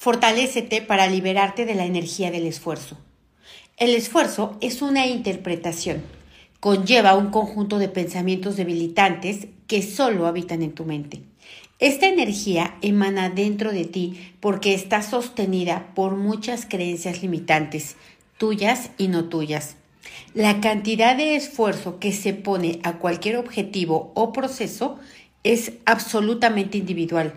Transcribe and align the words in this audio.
Fortalécete 0.00 0.80
para 0.80 1.08
liberarte 1.08 1.66
de 1.66 1.74
la 1.74 1.84
energía 1.84 2.30
del 2.30 2.46
esfuerzo. 2.46 2.96
El 3.76 3.96
esfuerzo 3.96 4.56
es 4.60 4.80
una 4.80 5.08
interpretación. 5.08 6.04
Conlleva 6.60 7.16
un 7.16 7.30
conjunto 7.30 7.80
de 7.80 7.88
pensamientos 7.88 8.54
debilitantes 8.54 9.48
que 9.66 9.82
solo 9.82 10.28
habitan 10.28 10.62
en 10.62 10.70
tu 10.70 10.84
mente. 10.84 11.22
Esta 11.80 12.06
energía 12.06 12.76
emana 12.80 13.28
dentro 13.28 13.72
de 13.72 13.86
ti 13.86 14.34
porque 14.38 14.72
está 14.72 15.02
sostenida 15.02 15.92
por 15.96 16.14
muchas 16.14 16.64
creencias 16.64 17.20
limitantes, 17.20 17.96
tuyas 18.38 18.92
y 18.98 19.08
no 19.08 19.24
tuyas. 19.24 19.74
La 20.32 20.60
cantidad 20.60 21.16
de 21.16 21.34
esfuerzo 21.34 21.98
que 21.98 22.12
se 22.12 22.34
pone 22.34 22.78
a 22.84 22.98
cualquier 22.98 23.36
objetivo 23.36 24.12
o 24.14 24.32
proceso 24.32 25.00
es 25.42 25.72
absolutamente 25.86 26.78
individual, 26.78 27.34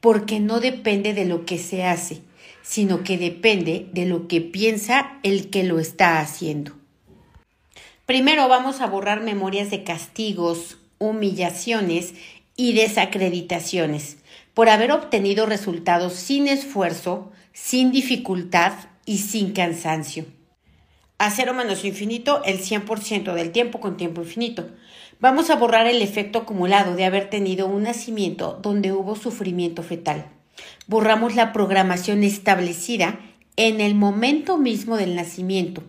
porque 0.00 0.40
no 0.40 0.60
depende 0.60 1.14
de 1.14 1.24
lo 1.24 1.44
que 1.44 1.58
se 1.58 1.84
hace, 1.84 2.22
sino 2.62 3.04
que 3.04 3.18
depende 3.18 3.88
de 3.92 4.06
lo 4.06 4.28
que 4.28 4.40
piensa 4.40 5.18
el 5.22 5.50
que 5.50 5.64
lo 5.64 5.78
está 5.78 6.20
haciendo. 6.20 6.72
Primero 8.06 8.48
vamos 8.48 8.80
a 8.80 8.86
borrar 8.86 9.22
memorias 9.22 9.70
de 9.70 9.84
castigos, 9.84 10.78
humillaciones 10.98 12.14
y 12.56 12.72
desacreditaciones 12.72 14.18
por 14.54 14.68
haber 14.68 14.92
obtenido 14.92 15.46
resultados 15.46 16.14
sin 16.14 16.48
esfuerzo, 16.48 17.30
sin 17.52 17.92
dificultad 17.92 18.72
y 19.06 19.18
sin 19.18 19.52
cansancio. 19.52 20.26
A 21.18 21.30
cero 21.30 21.54
menos 21.54 21.84
infinito 21.84 22.42
el 22.44 22.60
100% 22.60 23.34
del 23.34 23.52
tiempo 23.52 23.80
con 23.80 23.96
tiempo 23.96 24.22
infinito. 24.22 24.68
Vamos 25.20 25.50
a 25.50 25.56
borrar 25.56 25.86
el 25.86 26.00
efecto 26.00 26.38
acumulado 26.38 26.96
de 26.96 27.04
haber 27.04 27.28
tenido 27.28 27.66
un 27.66 27.82
nacimiento 27.82 28.58
donde 28.62 28.92
hubo 28.92 29.16
sufrimiento 29.16 29.82
fetal. 29.82 30.30
Borramos 30.86 31.34
la 31.34 31.52
programación 31.52 32.24
establecida 32.24 33.20
en 33.56 33.82
el 33.82 33.94
momento 33.94 34.56
mismo 34.56 34.96
del 34.96 35.14
nacimiento 35.14 35.82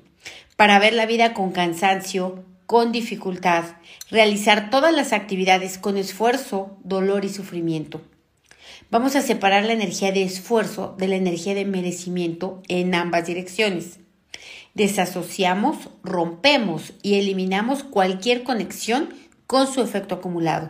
para 0.57 0.79
ver 0.79 0.91
la 0.91 1.05
vida 1.05 1.33
con 1.33 1.51
cansancio, 1.51 2.43
con 2.65 2.91
dificultad, 2.91 3.63
realizar 4.09 4.69
todas 4.69 4.93
las 4.93 5.13
actividades 5.13 5.77
con 5.77 5.95
esfuerzo, 5.95 6.77
dolor 6.83 7.23
y 7.23 7.29
sufrimiento. 7.29 8.01
Vamos 8.89 9.15
a 9.15 9.21
separar 9.21 9.63
la 9.63 9.71
energía 9.71 10.11
de 10.11 10.23
esfuerzo 10.23 10.93
de 10.97 11.07
la 11.07 11.15
energía 11.15 11.55
de 11.55 11.63
merecimiento 11.63 12.61
en 12.67 12.93
ambas 12.93 13.27
direcciones. 13.27 13.99
Desasociamos, 14.73 15.89
rompemos 16.03 16.93
y 17.01 17.15
eliminamos 17.15 17.83
cualquier 17.83 18.43
conexión 18.43 19.20
con 19.51 19.67
su 19.67 19.81
efecto 19.81 20.15
acumulado. 20.15 20.69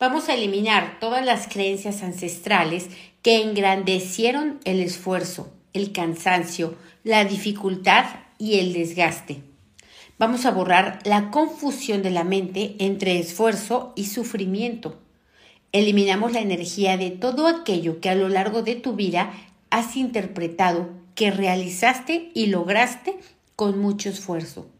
Vamos 0.00 0.30
a 0.30 0.34
eliminar 0.34 0.96
todas 0.98 1.22
las 1.22 1.46
creencias 1.46 2.02
ancestrales 2.02 2.88
que 3.20 3.42
engrandecieron 3.42 4.60
el 4.64 4.80
esfuerzo, 4.80 5.52
el 5.74 5.92
cansancio, 5.92 6.74
la 7.04 7.26
dificultad 7.26 8.06
y 8.38 8.60
el 8.60 8.72
desgaste. 8.72 9.42
Vamos 10.18 10.46
a 10.46 10.52
borrar 10.52 11.00
la 11.04 11.30
confusión 11.30 12.02
de 12.02 12.08
la 12.08 12.24
mente 12.24 12.76
entre 12.78 13.18
esfuerzo 13.18 13.92
y 13.94 14.06
sufrimiento. 14.06 14.98
Eliminamos 15.72 16.32
la 16.32 16.40
energía 16.40 16.96
de 16.96 17.10
todo 17.10 17.46
aquello 17.46 18.00
que 18.00 18.08
a 18.08 18.14
lo 18.14 18.30
largo 18.30 18.62
de 18.62 18.76
tu 18.76 18.94
vida 18.94 19.34
has 19.68 19.96
interpretado 19.96 20.88
que 21.14 21.30
realizaste 21.30 22.30
y 22.32 22.46
lograste 22.46 23.18
con 23.54 23.78
mucho 23.78 24.08
esfuerzo. 24.08 24.70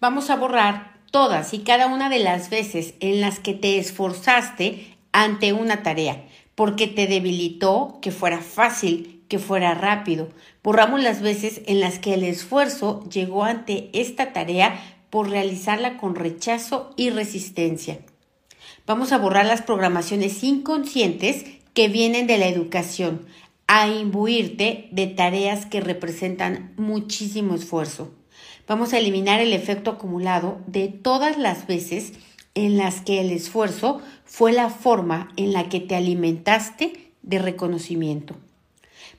Vamos 0.00 0.30
a 0.30 0.36
borrar 0.36 0.95
todas 1.16 1.54
y 1.54 1.60
cada 1.60 1.86
una 1.86 2.10
de 2.10 2.18
las 2.18 2.50
veces 2.50 2.92
en 3.00 3.22
las 3.22 3.40
que 3.40 3.54
te 3.54 3.78
esforzaste 3.78 4.98
ante 5.12 5.54
una 5.54 5.82
tarea, 5.82 6.26
porque 6.54 6.88
te 6.88 7.06
debilitó 7.06 8.00
que 8.02 8.10
fuera 8.10 8.42
fácil, 8.42 9.24
que 9.26 9.38
fuera 9.38 9.72
rápido. 9.72 10.28
Borramos 10.62 11.02
las 11.02 11.22
veces 11.22 11.62
en 11.64 11.80
las 11.80 11.98
que 11.98 12.12
el 12.12 12.22
esfuerzo 12.22 13.02
llegó 13.08 13.44
ante 13.44 13.88
esta 13.94 14.34
tarea 14.34 14.78
por 15.08 15.30
realizarla 15.30 15.96
con 15.96 16.16
rechazo 16.16 16.92
y 16.98 17.08
resistencia. 17.08 18.00
Vamos 18.86 19.10
a 19.12 19.16
borrar 19.16 19.46
las 19.46 19.62
programaciones 19.62 20.44
inconscientes 20.44 21.46
que 21.72 21.88
vienen 21.88 22.26
de 22.26 22.36
la 22.36 22.46
educación, 22.46 23.24
a 23.68 23.88
imbuirte 23.88 24.90
de 24.92 25.06
tareas 25.06 25.64
que 25.64 25.80
representan 25.80 26.74
muchísimo 26.76 27.54
esfuerzo. 27.54 28.12
Vamos 28.66 28.92
a 28.92 28.98
eliminar 28.98 29.40
el 29.40 29.52
efecto 29.52 29.92
acumulado 29.92 30.58
de 30.66 30.88
todas 30.88 31.38
las 31.38 31.66
veces 31.66 32.12
en 32.54 32.76
las 32.76 33.00
que 33.00 33.20
el 33.20 33.30
esfuerzo 33.30 34.00
fue 34.24 34.52
la 34.52 34.70
forma 34.70 35.32
en 35.36 35.52
la 35.52 35.68
que 35.68 35.80
te 35.80 35.94
alimentaste 35.94 37.12
de 37.22 37.38
reconocimiento 37.38 38.36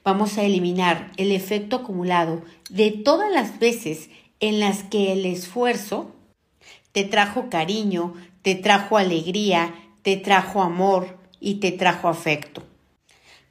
vamos 0.07 0.37
a 0.37 0.43
eliminar 0.43 1.11
el 1.17 1.33
efecto 1.33 1.75
acumulado 1.75 2.41
de 2.69 2.91
todas 2.91 3.29
las 3.29 3.59
veces 3.59 4.09
en 4.39 4.61
las 4.61 4.83
que 4.83 5.11
el 5.11 5.25
esfuerzo 5.25 6.15
te 6.93 7.03
trajo 7.03 7.49
cariño, 7.49 8.13
te 8.41 8.55
trajo 8.55 8.97
alegría, 8.97 9.75
te 10.03 10.15
trajo 10.15 10.61
amor 10.61 11.17
y 11.41 11.55
te 11.55 11.73
trajo 11.73 12.07
afecto. 12.07 12.63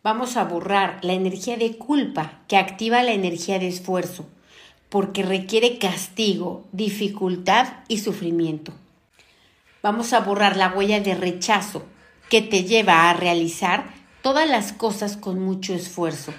Vamos 0.02 0.38
a 0.38 0.44
borrar 0.44 0.98
la 1.02 1.12
energía 1.12 1.58
de 1.58 1.76
culpa 1.76 2.40
que 2.48 2.56
activa 2.56 3.02
la 3.02 3.12
energía 3.12 3.58
de 3.58 3.68
esfuerzo, 3.68 4.26
porque 4.88 5.22
requiere 5.22 5.78
castigo, 5.78 6.64
dificultad 6.72 7.68
y 7.88 7.98
sufrimiento. 7.98 8.72
Vamos 9.82 10.12
a 10.12 10.20
borrar 10.20 10.56
la 10.56 10.68
huella 10.68 11.00
de 11.00 11.14
rechazo 11.14 11.84
que 12.28 12.42
te 12.42 12.64
lleva 12.64 13.08
a 13.08 13.14
realizar 13.14 13.94
todas 14.22 14.48
las 14.48 14.72
cosas 14.72 15.16
con 15.16 15.40
mucho 15.40 15.74
esfuerzo 15.74 16.32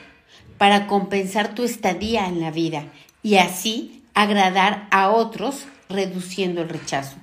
para 0.57 0.87
compensar 0.87 1.55
tu 1.55 1.63
estadía 1.63 2.27
en 2.27 2.41
la 2.41 2.51
vida 2.51 2.91
y 3.23 3.35
así 3.37 4.03
agradar 4.13 4.87
a 4.91 5.09
otros 5.09 5.65
reduciendo 5.89 6.61
el 6.61 6.69
rechazo. 6.69 7.17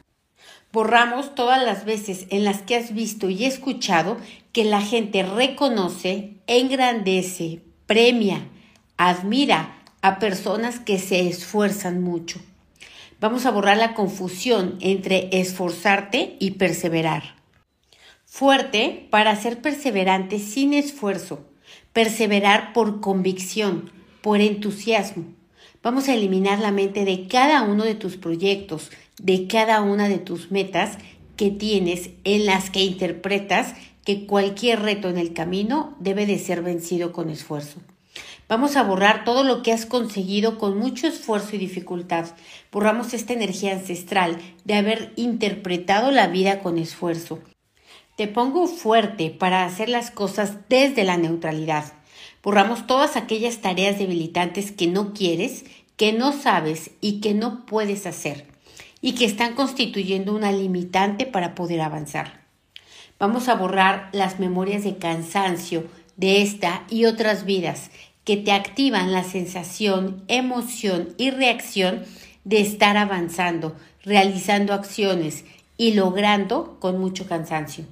Borramos 0.73 1.35
todas 1.35 1.63
las 1.63 1.85
veces 1.85 2.27
en 2.31 2.45
las 2.45 2.63
que 2.63 2.77
has 2.77 2.95
visto 2.95 3.31
y 3.31 3.45
escuchado 3.45 4.17
que 4.53 4.65
la 4.65 4.81
gente 4.81 5.23
reconoce, 5.23 6.35
engrandece, 6.47 7.61
premia, 7.87 8.49
admira 8.97 9.74
a 10.05 10.19
personas 10.19 10.81
que 10.81 10.99
se 10.99 11.27
esfuerzan 11.27 12.03
mucho. 12.03 12.39
Vamos 13.21 13.47
a 13.47 13.51
borrar 13.51 13.79
la 13.79 13.95
confusión 13.95 14.77
entre 14.81 15.31
esforzarte 15.33 16.37
y 16.39 16.53
perseverar. 16.53 17.37
Fuerte 18.27 19.09
para 19.09 19.35
ser 19.35 19.63
perseverante 19.63 20.39
sin 20.39 20.75
esfuerzo 20.75 21.47
perseverar 21.95 22.75
por 22.75 23.01
convicción, 23.01 23.91
por 24.21 24.43
entusiasmo. 24.43 25.25
Vamos 25.83 26.09
a 26.09 26.15
eliminar 26.15 26.59
la 26.59 26.73
mente 26.73 27.07
de 27.07 27.27
cada 27.29 27.63
uno 27.63 27.85
de 27.85 27.95
tus 27.95 28.19
proyectos, 28.19 28.91
de 29.23 29.47
cada 29.47 29.81
una 29.81 30.09
de 30.09 30.19
tus 30.19 30.51
metas 30.51 30.99
que 31.37 31.51
tienes 31.51 32.11
en 32.25 32.45
las 32.45 32.69
que 32.69 32.83
interpretas 32.83 33.75
que 34.05 34.27
cualquier 34.27 34.83
reto 34.83 35.09
en 35.09 35.17
el 35.17 35.33
camino 35.33 35.97
debe 35.99 36.27
de 36.27 36.39
ser 36.39 36.63
vencido 36.63 37.13
con 37.13 37.31
esfuerzo. 37.31 37.81
Vamos 38.47 38.77
a 38.77 38.83
borrar 38.83 39.25
todo 39.25 39.43
lo 39.43 39.63
que 39.63 39.73
has 39.73 39.87
conseguido 39.87 40.59
con 40.59 40.79
mucho 40.79 41.07
esfuerzo 41.07 41.57
y 41.57 41.59
dificultad. 41.59 42.27
Borramos 42.71 43.15
esta 43.15 43.33
energía 43.33 43.73
ancestral 43.73 44.39
de 44.65 44.75
haber 44.75 45.13
interpretado 45.17 46.11
la 46.11 46.27
vida 46.27 46.61
con 46.61 46.77
esfuerzo. 46.77 47.41
Te 48.17 48.29
pongo 48.29 48.67
fuerte 48.67 49.31
para 49.31 49.65
hacer 49.65 49.89
las 49.89 50.11
cosas 50.11 50.59
desde 50.69 51.05
la 51.05 51.17
neutralidad. 51.17 51.95
Borramos 52.43 52.87
todas 52.87 53.17
aquellas 53.17 53.59
tareas 53.59 53.99
debilitantes 53.99 54.73
que 54.73 54.87
no 54.89 55.15
quieres, 55.15 55.65
que 55.97 56.13
no 56.13 56.33
sabes 56.33 56.91
y 57.01 57.21
que 57.21 57.33
no 57.33 57.65
puedes 57.65 58.07
hacer 58.07 58.47
y 59.01 59.15
que 59.15 59.25
están 59.25 59.55
constituyendo 59.55 60.35
una 60.35 60.53
limitante 60.53 61.25
para 61.27 61.55
poder 61.55 61.81
avanzar. 61.81 62.45
Vamos 63.19 63.49
a 63.49 63.55
borrar 63.55 64.11
las 64.13 64.39
memorias 64.39 64.85
de 64.85 64.99
cansancio 64.99 65.85
de 66.17 66.43
esta 66.43 66.85
y 66.89 67.07
otras 67.07 67.45
vidas 67.45 67.91
que 68.25 68.37
te 68.37 68.53
activan 68.53 69.13
la 69.13 69.25
sensación, 69.25 70.25
emoción 70.29 71.15
y 71.19 71.31
reacción 71.31 72.05
de 72.45 72.61
estar 72.61 72.97
avanzando, 72.97 73.77
realizando 74.03 74.73
acciones 74.73 75.45
y 75.77 75.93
logrando 75.93 76.79
con 76.81 76.99
mucho 76.99 77.27
cansancio. 77.27 77.85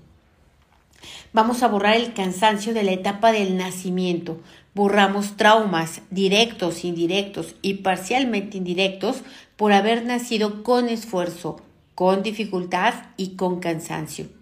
Vamos 1.33 1.63
a 1.63 1.69
borrar 1.69 1.97
el 1.97 2.13
cansancio 2.13 2.75
de 2.75 2.83
la 2.83 2.93
etapa 2.93 3.33
del 3.33 3.57
nacimiento. 3.57 4.41
Borramos 4.75 5.37
traumas 5.37 6.03
directos, 6.11 6.85
indirectos 6.85 7.55
y 7.63 7.75
parcialmente 7.75 8.57
indirectos 8.59 9.23
por 9.57 9.73
haber 9.73 10.05
nacido 10.05 10.63
con 10.63 10.89
esfuerzo, 10.89 11.61
con 11.95 12.23
dificultad 12.23 12.95
y 13.17 13.37
con 13.37 13.61
cansancio. 13.61 14.42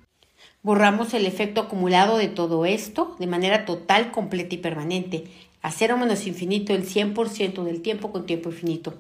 Borramos 0.63 1.15
el 1.15 1.25
efecto 1.25 1.63
acumulado 1.63 2.19
de 2.19 2.29
todo 2.29 2.67
esto 2.67 3.17
de 3.19 3.27
manera 3.27 3.65
total, 3.65 4.11
completa 4.11 4.55
y 4.55 4.59
permanente, 4.59 5.25
a 5.63 5.71
cero 5.71 5.97
menos 5.97 6.27
infinito 6.27 6.75
el 6.75 6.87
100% 6.87 7.65
del 7.65 7.81
tiempo 7.81 8.13
con 8.13 8.27
tiempo 8.27 8.51
infinito. 8.51 8.95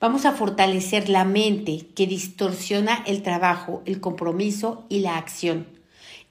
Vamos 0.00 0.24
a 0.24 0.32
fortalecer 0.32 1.08
la 1.08 1.24
mente 1.24 1.86
que 1.94 2.06
distorsiona 2.06 3.04
el 3.06 3.22
trabajo, 3.22 3.82
el 3.84 4.00
compromiso 4.00 4.84
y 4.88 5.00
la 5.00 5.18
acción 5.18 5.66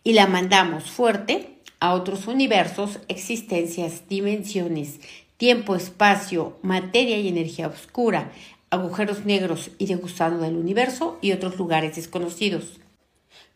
y 0.04 0.14
la 0.14 0.28
mandamos 0.28 0.86
fuerte 0.90 1.58
a 1.80 1.94
otros 1.94 2.28
universos, 2.28 3.00
existencias, 3.08 4.08
dimensiones, 4.10 5.00
tiempo, 5.38 5.76
espacio, 5.76 6.58
materia 6.62 7.18
y 7.20 7.28
energía 7.28 7.68
oscura, 7.68 8.32
agujeros 8.72 9.26
negros 9.26 9.72
y 9.78 9.86
de 9.86 9.96
gusano 9.96 10.40
del 10.40 10.56
universo 10.56 11.18
y 11.22 11.32
otros 11.32 11.58
lugares 11.58 11.96
desconocidos. 11.96 12.80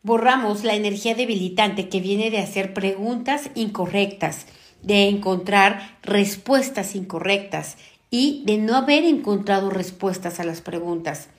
Borramos 0.06 0.64
la 0.64 0.76
energía 0.76 1.16
debilitante 1.16 1.90
que 1.90 2.00
viene 2.00 2.30
de 2.30 2.38
hacer 2.38 2.76
preguntas 2.76 3.50
incorrectas, 3.56 4.46
de 4.84 5.10
encontrar 5.10 5.98
respuestas 6.04 6.94
incorrectas 6.94 7.78
y 8.12 8.44
de 8.46 8.60
no 8.60 8.76
haber 8.76 9.04
encontrado 9.04 9.72
respuestas 9.72 10.40
a 10.40 10.44
las 10.44 10.62
preguntas. 10.62 11.30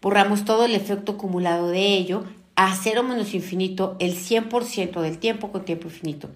Borramos 0.00 0.44
todo 0.44 0.66
el 0.66 0.76
efecto 0.76 1.14
acumulado 1.14 1.66
de 1.66 1.96
ello 1.96 2.22
a 2.54 2.72
cero 2.76 3.02
menos 3.02 3.34
infinito 3.34 3.96
el 3.98 4.14
100% 4.14 5.00
del 5.00 5.18
tiempo 5.18 5.50
con 5.50 5.64
tiempo 5.64 5.88
infinito. 5.88 6.30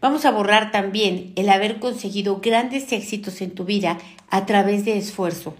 Vamos 0.00 0.24
a 0.24 0.30
borrar 0.30 0.70
también 0.70 1.34
el 1.36 1.50
haber 1.50 1.78
conseguido 1.78 2.40
grandes 2.40 2.90
éxitos 2.90 3.42
en 3.42 3.50
tu 3.50 3.66
vida 3.66 3.98
a 4.30 4.46
través 4.46 4.86
de 4.86 4.96
esfuerzo. 4.96 5.54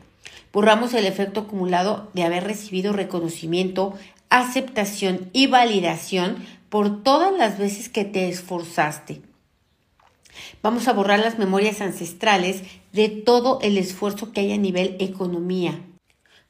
Borramos 0.50 0.94
el 0.94 1.04
efecto 1.04 1.40
acumulado 1.40 2.08
de 2.14 2.22
haber 2.22 2.44
recibido 2.44 2.94
reconocimiento, 2.94 3.98
aceptación 4.30 5.30
y 5.32 5.46
validación 5.46 6.36
por 6.68 7.02
todas 7.02 7.32
las 7.32 7.58
veces 7.58 7.88
que 7.88 8.04
te 8.04 8.28
esforzaste. 8.28 9.22
Vamos 10.62 10.88
a 10.88 10.92
borrar 10.92 11.18
las 11.18 11.38
memorias 11.38 11.80
ancestrales 11.80 12.62
de 12.92 13.08
todo 13.08 13.58
el 13.62 13.78
esfuerzo 13.78 14.32
que 14.32 14.40
hay 14.40 14.52
a 14.52 14.58
nivel 14.58 14.96
economía, 15.00 15.80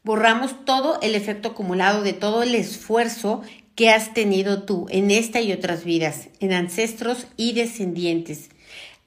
borramos 0.09 0.65
todo 0.65 0.99
el 1.03 1.15
efecto 1.15 1.51
acumulado 1.51 2.03
de 2.03 2.15
todo 2.15 2.43
el 2.43 2.55
esfuerzo 2.55 3.43
que 3.75 3.91
has 3.91 4.15
tenido 4.15 4.63
tú 4.63 4.87
en 4.89 5.11
esta 5.11 5.41
y 5.41 5.53
otras 5.53 5.85
vidas, 5.85 6.29
en 6.41 6.53
ancestros 6.53 7.27
y 7.37 7.53
descendientes. 7.53 8.49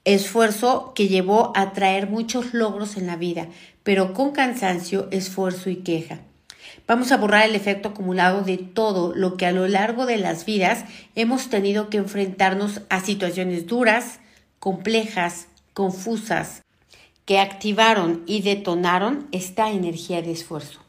Esfuerzo 0.04 0.92
que 0.94 1.08
llevó 1.08 1.52
a 1.56 1.72
traer 1.72 2.08
muchos 2.08 2.54
logros 2.54 2.96
en 2.96 3.06
la 3.06 3.16
vida, 3.16 3.48
pero 3.82 4.14
con 4.14 4.30
cansancio, 4.30 5.08
esfuerzo 5.10 5.70
y 5.70 5.76
queja. 5.76 6.20
Vamos 6.86 7.12
a 7.12 7.16
borrar 7.16 7.48
el 7.48 7.54
efecto 7.54 7.90
acumulado 7.90 8.42
de 8.42 8.58
todo 8.58 9.14
lo 9.14 9.36
que 9.36 9.46
a 9.46 9.52
lo 9.52 9.68
largo 9.68 10.06
de 10.06 10.16
las 10.16 10.44
vidas 10.44 10.84
hemos 11.14 11.48
tenido 11.48 11.90
que 11.90 11.98
enfrentarnos 11.98 12.82
a 12.88 13.00
situaciones 13.00 13.66
duras, 13.66 14.20
complejas, 14.58 15.48
confusas, 15.74 16.62
que 17.24 17.38
activaron 17.38 18.22
y 18.26 18.42
detonaron 18.42 19.28
esta 19.32 19.70
energía 19.70 20.22
de 20.22 20.32
esfuerzo. 20.32 20.80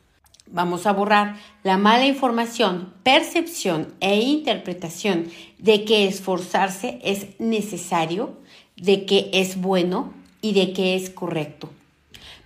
Vamos 0.48 0.86
a 0.86 0.94
borrar 0.94 1.38
la 1.64 1.78
mala 1.78 2.06
información, 2.06 2.94
percepción 3.04 3.94
e 4.02 4.20
interpretación 4.20 5.30
de 5.58 5.86
que 5.86 6.08
esforzarse 6.08 7.00
es 7.04 7.40
necesario, 7.40 8.38
de 8.76 9.06
que 9.06 9.30
es 9.34 9.60
bueno 9.60 10.14
y 10.42 10.54
de 10.54 10.74
que 10.74 10.96
es 10.96 11.10
correcto. 11.10 11.70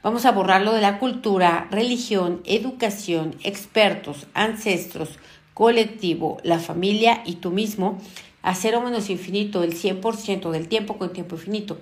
Vamos 0.08 0.26
a 0.26 0.32
borrarlo 0.32 0.72
de 0.72 0.80
la 0.80 1.00
cultura, 1.00 1.68
religión, 1.70 2.42
educación, 2.46 3.36
expertos, 3.44 4.26
ancestros, 4.34 5.20
colectivo, 5.54 6.38
la 6.44 6.60
familia 6.60 7.22
y 7.26 7.36
tú 7.36 7.52
mismo 7.52 7.98
a 8.42 8.56
cero 8.56 8.80
menos 8.80 9.10
infinito 9.10 9.64
el 9.64 9.74
100% 9.74 10.50
del 10.52 10.70
tiempo 10.70 10.98
con 10.98 11.12
tiempo 11.12 11.36
infinito. 11.36 11.78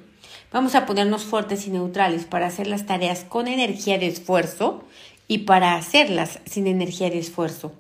Vamos 0.52 0.74
a 0.74 0.88
ponernos 0.88 1.24
fuertes 1.24 1.68
y 1.68 1.70
neutrales 1.70 2.26
para 2.26 2.48
hacer 2.48 2.66
las 2.66 2.88
tareas 2.88 3.24
con 3.26 3.48
energía 3.48 4.00
de 4.00 4.08
esfuerzo 4.08 4.84
y 5.28 5.46
para 5.46 5.76
hacerlas 5.76 6.40
sin 6.46 6.66
energía 6.66 7.12
de 7.12 7.20
esfuerzo. 7.20 7.74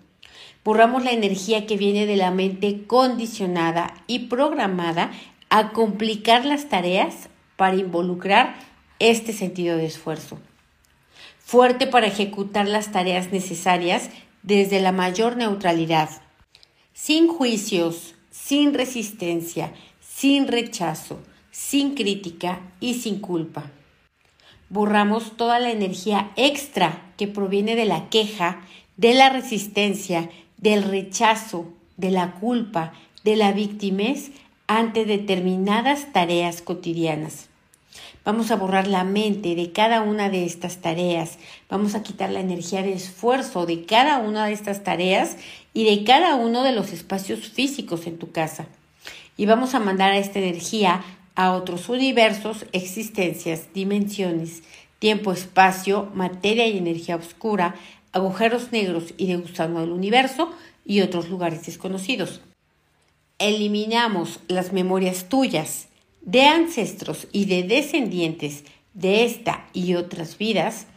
Borramos 0.64 1.04
la 1.04 1.14
energía 1.14 1.66
que 1.66 1.76
viene 1.76 2.06
de 2.06 2.18
la 2.18 2.30
mente 2.30 2.86
condicionada 2.86 3.96
y 4.06 4.28
programada 4.28 5.10
a 5.50 5.72
complicar 5.72 6.46
las 6.46 6.70
tareas 6.70 7.30
para 7.56 7.78
involucrar 7.78 8.75
este 9.00 9.34
sentido 9.34 9.78
de 9.78 9.86
esfuerzo. 9.86 10.40
Fuerte 11.40 11.88
para 11.88 12.08
ejecutar 12.08 12.68
las 12.68 12.92
tareas 12.92 13.32
necesarias 13.32 14.10
desde 14.44 14.80
la 14.80 14.92
mayor 14.92 15.38
neutralidad, 15.38 16.10
sin 16.94 17.28
juicios, 17.28 18.16
sin 18.32 18.74
resistencia, 18.74 19.74
sin 20.00 20.48
rechazo, 20.48 21.20
sin 21.52 21.96
crítica 21.96 22.62
y 22.80 22.96
sin 22.96 23.20
culpa 23.20 23.72
borramos 24.70 25.38
toda 25.38 25.60
la 25.60 25.72
energía 25.72 26.32
extra 26.36 27.14
que 27.18 27.28
proviene 27.28 27.76
de 27.76 27.86
la 27.86 28.10
queja, 28.10 28.62
de 28.98 29.14
la 29.14 29.30
resistencia, 29.30 30.30
del 30.58 30.84
rechazo, 30.84 31.74
de 31.98 32.12
la 32.12 32.34
culpa, 32.34 32.94
de 33.24 33.36
la 33.36 33.52
victimez 33.52 34.32
ante 34.68 35.06
determinadas 35.06 36.12
tareas 36.12 36.62
cotidianas. 36.62 37.50
Vamos 38.26 38.50
a 38.50 38.56
borrar 38.56 38.88
la 38.88 39.04
mente 39.04 39.54
de 39.54 39.72
cada 39.72 40.02
una 40.02 40.32
de 40.32 40.46
estas 40.46 40.78
tareas. 40.78 41.38
Vamos 41.70 41.94
a 41.94 42.02
quitar 42.02 42.32
la 42.32 42.40
energía 42.40 42.82
de 42.82 42.92
esfuerzo 42.92 43.68
de 43.68 43.86
cada 43.86 44.18
una 44.18 44.48
de 44.48 44.54
estas 44.54 44.84
tareas 44.84 45.38
y 45.76 45.84
de 45.84 46.04
cada 46.04 46.34
uno 46.34 46.64
de 46.64 46.72
los 46.72 46.92
espacios 46.92 47.48
físicos 47.48 48.08
en 48.08 48.18
tu 48.18 48.32
casa. 48.32 48.66
Y 49.38 49.46
vamos 49.46 49.76
a 49.76 49.80
mandar 49.80 50.12
a 50.12 50.18
esta 50.18 50.40
energía 50.40 51.04
a 51.36 51.52
otros 51.52 51.88
universos, 51.88 52.66
existencias, 52.72 53.72
dimensiones, 53.76 54.64
tiempo, 54.98 55.32
espacio, 55.32 56.10
materia 56.16 56.68
y 56.68 56.80
energía 56.80 57.18
oscura, 57.18 57.76
agujeros 58.12 58.72
negros 58.72 59.14
y 59.18 59.28
de 59.28 59.36
gusano 59.36 59.82
del 59.82 59.92
universo 59.92 60.52
y 60.84 61.02
otros 61.02 61.30
lugares 61.30 61.64
desconocidos. 61.68 62.42
Eliminamos 63.38 64.40
las 64.48 64.74
memorias 64.74 65.30
tuyas 65.30 65.90
de 66.26 66.44
ancestros 66.44 67.28
y 67.32 67.46
de 67.46 67.64
descendientes 67.64 68.64
de 68.94 69.26
esta 69.26 69.68
y 69.74 69.96
otras 69.96 70.38
vidas, 70.38 70.88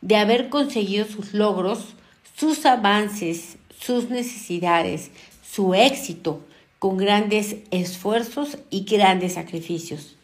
de 0.00 0.16
haber 0.16 0.48
conseguido 0.48 1.06
sus 1.06 1.34
logros, 1.34 1.94
sus 2.36 2.66
avances, 2.66 3.58
sus 3.78 4.10
necesidades, 4.10 5.10
su 5.42 5.74
éxito, 5.74 6.40
con 6.78 6.96
grandes 6.96 7.56
esfuerzos 7.70 8.58
y 8.70 8.84
grandes 8.84 9.34
sacrificios. 9.34 10.16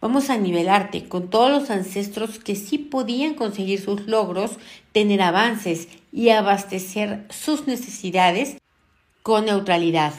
Vamos 0.00 0.30
a 0.30 0.36
nivelarte 0.36 1.08
con 1.08 1.30
todos 1.30 1.50
los 1.50 1.70
ancestros 1.70 2.38
que 2.38 2.54
sí 2.54 2.78
podían 2.78 3.34
conseguir 3.34 3.80
sus 3.80 4.06
logros, 4.06 4.52
tener 4.92 5.22
avances 5.22 5.88
y 6.12 6.28
abastecer 6.28 7.26
sus 7.30 7.66
necesidades 7.66 8.58
con 9.22 9.46
neutralidad. 9.46 10.12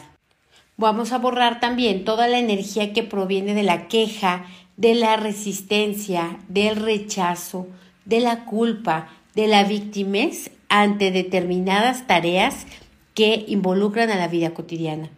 Vamos 0.78 1.12
a 1.12 1.18
borrar 1.18 1.58
también 1.58 2.04
toda 2.04 2.28
la 2.28 2.38
energía 2.38 2.92
que 2.92 3.02
proviene 3.02 3.54
de 3.54 3.62
la 3.62 3.88
queja, 3.88 4.46
de 4.76 4.94
la 4.94 5.16
resistencia, 5.16 6.38
del 6.48 6.76
rechazo, 6.76 7.66
de 8.04 8.20
la 8.20 8.44
culpa, 8.44 9.08
de 9.34 9.46
la 9.46 9.64
victimez 9.64 10.50
ante 10.68 11.10
determinadas 11.10 12.06
tareas 12.06 12.66
que 13.14 13.46
involucran 13.48 14.10
a 14.10 14.16
la 14.16 14.28
vida 14.28 14.52
cotidiana. 14.52 15.08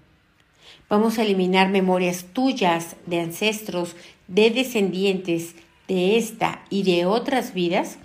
Vamos 0.89 1.19
a 1.19 1.23
eliminar 1.23 1.71
memorias 1.71 2.27
tuyas, 2.33 2.97
de 3.07 3.21
ancestros, 3.21 3.97
de 4.29 4.51
descendientes 4.51 5.57
de 5.89 6.17
esta 6.17 6.63
y 6.71 6.85
de 6.85 7.05
otras 7.05 7.53
vidas 7.53 7.99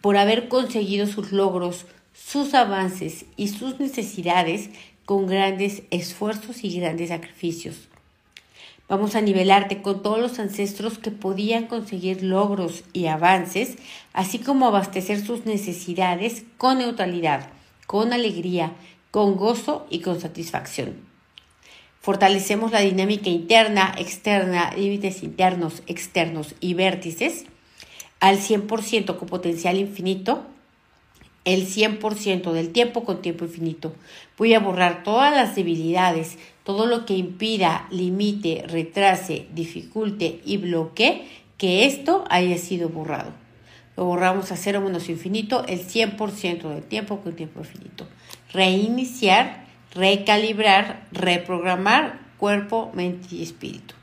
por 0.00 0.16
haber 0.16 0.48
conseguido 0.48 1.06
sus 1.06 1.32
logros, 1.32 1.86
sus 2.12 2.54
avances 2.54 3.26
y 3.36 3.48
sus 3.48 3.80
necesidades 3.80 4.70
con 5.04 5.26
grandes 5.26 5.82
esfuerzos 5.90 6.64
y 6.64 6.78
grandes 6.78 7.10
sacrificios. 7.10 7.88
Vamos 8.86 9.14
a 9.14 9.22
nivelarte 9.22 9.80
con 9.80 10.02
todos 10.02 10.18
los 10.18 10.38
ancestros 10.38 10.98
que 10.98 11.10
podían 11.10 11.66
conseguir 11.66 12.22
logros 12.22 12.84
y 12.92 13.06
avances, 13.06 13.76
así 14.12 14.38
como 14.38 14.66
abastecer 14.66 15.24
sus 15.24 15.46
necesidades 15.46 16.44
con 16.58 16.78
neutralidad, 16.78 17.48
con 17.86 18.12
alegría, 18.12 18.72
con 19.10 19.36
gozo 19.36 19.86
y 19.88 20.00
con 20.00 20.20
satisfacción. 20.20 20.96
Fortalecemos 22.00 22.72
la 22.72 22.80
dinámica 22.80 23.30
interna, 23.30 23.94
externa, 23.96 24.74
límites 24.76 25.22
internos, 25.22 25.82
externos 25.86 26.54
y 26.60 26.74
vértices 26.74 27.46
al 28.20 28.38
100% 28.38 29.16
con 29.16 29.28
potencial 29.28 29.78
infinito, 29.78 30.44
el 31.44 31.66
100% 31.66 32.52
del 32.52 32.70
tiempo 32.70 33.04
con 33.04 33.22
tiempo 33.22 33.44
infinito. 33.44 33.92
Voy 34.38 34.54
a 34.54 34.60
borrar 34.60 35.02
todas 35.02 35.34
las 35.34 35.54
debilidades, 35.54 36.38
todo 36.64 36.86
lo 36.86 37.06
que 37.06 37.14
impida, 37.14 37.86
limite, 37.90 38.64
retrase, 38.66 39.46
dificulte 39.54 40.40
y 40.44 40.56
bloquee 40.56 41.26
que 41.58 41.86
esto 41.86 42.24
haya 42.30 42.58
sido 42.58 42.88
borrado. 42.88 43.32
Lo 43.96 44.06
borramos 44.06 44.50
a 44.50 44.56
cero 44.56 44.80
menos 44.80 45.08
infinito 45.08 45.64
el 45.66 45.86
100% 45.86 46.68
del 46.68 46.82
tiempo 46.82 47.20
con 47.20 47.36
tiempo 47.36 47.60
infinito. 47.60 48.06
Reiniciar 48.52 49.64
recalibrar, 49.94 51.06
reprogramar 51.12 52.20
cuerpo, 52.36 52.90
mente 52.94 53.36
y 53.36 53.42
espíritu. 53.42 53.94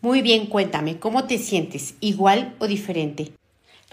Muy 0.00 0.22
bien, 0.22 0.46
cuéntame, 0.46 0.98
¿cómo 0.98 1.24
te 1.24 1.38
sientes? 1.38 1.96
¿Igual 2.00 2.54
o 2.58 2.66
diferente? 2.66 3.32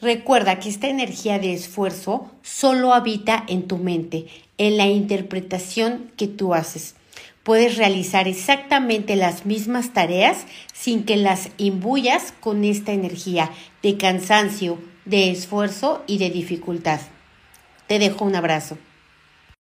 Recuerda 0.02 0.60
que 0.60 0.70
esta 0.70 0.88
energía 0.88 1.40
de 1.40 1.54
esfuerzo 1.54 2.32
solo 2.42 2.94
habita 2.94 3.44
en 3.48 3.68
tu 3.68 3.78
mente, 3.78 4.26
en 4.58 4.78
la 4.78 4.88
interpretación 4.88 6.12
que 6.18 6.28
tú 6.28 6.54
haces. 6.54 6.96
puedes 7.44 7.76
realizar 7.76 8.28
exactamente 8.30 9.18
las 9.18 9.46
mismas 9.46 9.92
tareas 9.92 10.46
sin 10.74 11.04
que 11.04 11.18
las 11.18 11.50
imbuyas 11.58 12.34
con 12.40 12.64
esta 12.64 12.94
energía 12.94 13.52
de 13.82 13.98
cansancio, 13.98 14.80
de 15.04 15.30
esfuerzo 15.30 16.04
y 16.08 16.20
de 16.20 16.30
dificultad. 16.30 17.02
Te 17.88 18.00
dejo 18.00 18.24
un 18.24 18.36
abrazo. 18.36 18.78